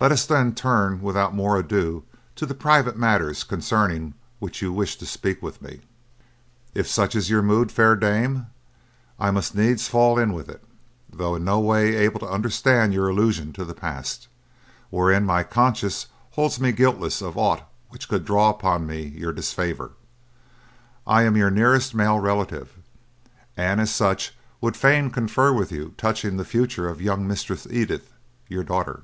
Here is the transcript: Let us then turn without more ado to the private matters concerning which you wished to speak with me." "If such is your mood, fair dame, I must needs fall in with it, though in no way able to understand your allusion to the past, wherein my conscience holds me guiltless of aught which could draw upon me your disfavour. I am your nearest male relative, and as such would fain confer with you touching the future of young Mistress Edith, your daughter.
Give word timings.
Let 0.00 0.12
us 0.12 0.24
then 0.24 0.54
turn 0.54 1.02
without 1.02 1.34
more 1.34 1.58
ado 1.58 2.02
to 2.36 2.46
the 2.46 2.54
private 2.54 2.96
matters 2.96 3.44
concerning 3.44 4.14
which 4.38 4.62
you 4.62 4.72
wished 4.72 4.98
to 5.00 5.04
speak 5.06 5.42
with 5.42 5.60
me." 5.60 5.82
"If 6.72 6.88
such 6.88 7.14
is 7.14 7.28
your 7.28 7.42
mood, 7.42 7.70
fair 7.70 7.94
dame, 7.94 8.46
I 9.20 9.30
must 9.30 9.54
needs 9.54 9.86
fall 9.86 10.18
in 10.18 10.32
with 10.32 10.48
it, 10.48 10.64
though 11.12 11.34
in 11.34 11.44
no 11.44 11.60
way 11.60 11.96
able 11.96 12.18
to 12.20 12.26
understand 12.26 12.94
your 12.94 13.08
allusion 13.10 13.52
to 13.52 13.64
the 13.66 13.74
past, 13.74 14.28
wherein 14.88 15.26
my 15.26 15.42
conscience 15.42 16.06
holds 16.30 16.58
me 16.58 16.72
guiltless 16.72 17.20
of 17.20 17.36
aught 17.36 17.68
which 17.90 18.08
could 18.08 18.24
draw 18.24 18.48
upon 18.48 18.86
me 18.86 19.02
your 19.02 19.34
disfavour. 19.34 19.90
I 21.06 21.24
am 21.24 21.36
your 21.36 21.50
nearest 21.50 21.94
male 21.94 22.18
relative, 22.18 22.72
and 23.54 23.82
as 23.82 23.90
such 23.94 24.34
would 24.62 24.78
fain 24.78 25.10
confer 25.10 25.52
with 25.52 25.70
you 25.70 25.92
touching 25.98 26.38
the 26.38 26.44
future 26.46 26.88
of 26.88 27.02
young 27.02 27.28
Mistress 27.28 27.66
Edith, 27.68 28.14
your 28.48 28.64
daughter. 28.64 29.02